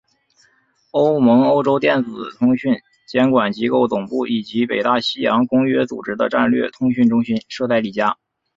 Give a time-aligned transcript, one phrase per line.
[0.93, 2.73] 欧盟欧洲电子通讯
[3.07, 8.17] 监管机构总部以及北大西洋公约组织的战略通讯中心设在里加。